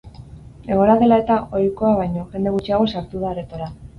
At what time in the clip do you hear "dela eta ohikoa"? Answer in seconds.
1.03-1.91